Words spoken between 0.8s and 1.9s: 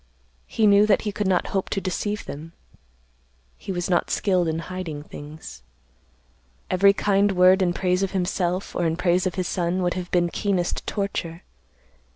that he could not hope to